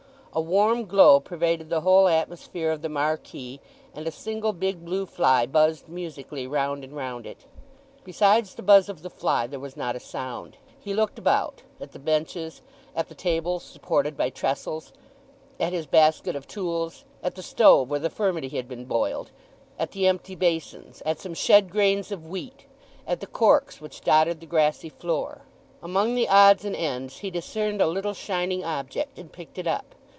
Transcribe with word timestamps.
A 0.33 0.39
warm 0.39 0.85
glow 0.85 1.19
pervaded 1.19 1.69
the 1.69 1.81
whole 1.81 2.07
atmosphere 2.07 2.71
of 2.71 2.81
the 2.81 2.87
marquee, 2.87 3.59
and 3.93 4.07
a 4.07 4.11
single 4.11 4.53
big 4.53 4.85
blue 4.85 5.05
fly 5.05 5.45
buzzed 5.45 5.89
musically 5.89 6.47
round 6.47 6.85
and 6.85 6.95
round 6.95 7.25
it. 7.25 7.43
Besides 8.05 8.55
the 8.55 8.61
buzz 8.63 8.87
of 8.87 9.01
the 9.01 9.09
fly 9.09 9.45
there 9.45 9.59
was 9.59 9.75
not 9.75 9.97
a 9.97 9.99
sound. 9.99 10.55
He 10.79 10.93
looked 10.93 11.19
about—at 11.19 11.91
the 11.91 11.99
benches—at 11.99 13.09
the 13.09 13.13
table 13.13 13.59
supported 13.59 14.15
by 14.15 14.29
trestles—at 14.29 15.73
his 15.73 15.85
basket 15.85 16.37
of 16.37 16.47
tools—at 16.47 17.35
the 17.35 17.43
stove 17.43 17.89
where 17.89 17.99
the 17.99 18.09
furmity 18.09 18.47
had 18.51 18.69
been 18.69 18.85
boiled—at 18.85 19.91
the 19.91 20.07
empty 20.07 20.35
basins—at 20.35 21.19
some 21.19 21.33
shed 21.33 21.69
grains 21.69 22.09
of 22.09 22.25
wheat—at 22.25 23.19
the 23.19 23.27
corks 23.27 23.81
which 23.81 23.99
dotted 23.99 24.39
the 24.39 24.45
grassy 24.45 24.87
floor. 24.87 25.41
Among 25.83 26.15
the 26.15 26.29
odds 26.29 26.63
and 26.63 26.73
ends 26.77 27.17
he 27.17 27.29
discerned 27.31 27.81
a 27.81 27.85
little 27.87 28.13
shining 28.13 28.63
object, 28.63 29.17
and 29.19 29.29
picked 29.29 29.57
it 29.57 29.67
up. 29.67 29.93